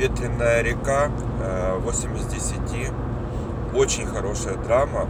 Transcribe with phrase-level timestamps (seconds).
[0.00, 1.10] Ветреная река,
[1.42, 2.90] э, 8 из 10.
[3.74, 5.06] Очень хорошая драма.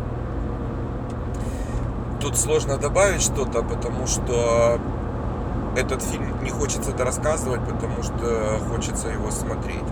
[2.20, 4.80] Тут сложно добавить что-то, потому что
[5.76, 9.84] этот фильм не хочется это рассказывать, потому что хочется его смотреть.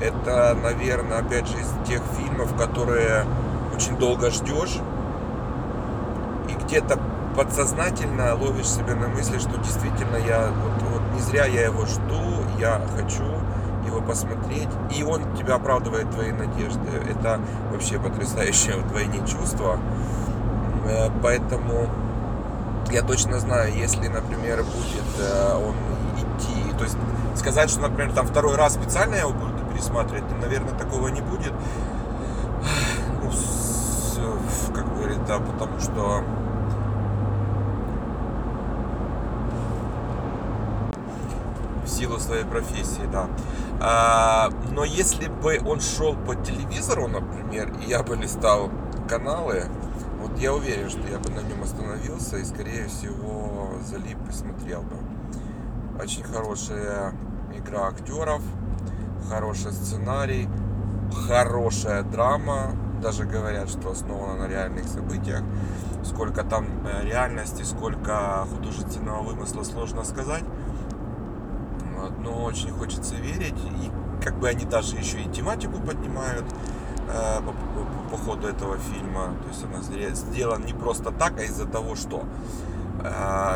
[0.00, 3.26] Это, наверное, опять же, из тех фильмов, которые
[3.74, 4.78] очень долго ждешь,
[6.48, 6.98] и где-то
[7.36, 12.42] подсознательно ловишь себя на мысли, что действительно я вот, вот не зря я его жду,
[12.58, 13.24] я хочу
[13.86, 16.88] его посмотреть, и он тебя оправдывает твои надежды.
[17.08, 19.78] Это вообще потрясающее вдвойне чувство.
[20.88, 21.88] Э, Поэтому
[22.90, 25.74] я точно знаю, если, например, будет э, он
[26.16, 26.96] идти, то есть
[27.34, 31.52] сказать, что, например, там второй раз специально я его буду пересматривать, наверное, такого не будет.
[33.22, 33.30] Ну,
[34.74, 36.22] как говорит, да, потому что
[41.86, 43.28] в силу своей профессии, да.
[43.80, 48.70] А, но если бы он шел по телевизору, например, и я бы листал
[49.08, 49.64] каналы,
[50.20, 54.82] вот я уверен, что я бы на нем остановился и, скорее всего, залип и смотрел
[54.82, 54.96] бы.
[56.02, 57.12] Очень хорошая
[57.56, 58.42] игра актеров,
[59.30, 60.48] хороший сценарий,
[61.28, 62.74] хорошая драма.
[63.02, 65.42] Даже говорят, что основана на реальных событиях.
[66.02, 70.44] Сколько там э, реальности, сколько художественного вымысла, сложно сказать.
[72.22, 73.54] Но очень хочется верить.
[73.82, 73.90] И
[74.24, 76.44] как бы они даже еще и тематику поднимают
[77.08, 79.34] э, по, по- по ходу этого фильма.
[79.42, 79.82] То есть она
[80.14, 82.24] сделана не просто так, а из-за того, что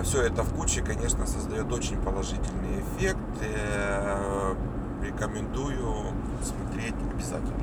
[0.05, 3.19] все это в куче, конечно, создает очень положительный эффект.
[3.41, 4.55] Э,
[5.03, 7.55] рекомендую смотреть обязательно.